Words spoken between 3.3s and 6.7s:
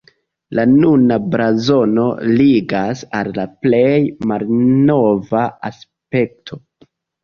la plej malnova aspekto.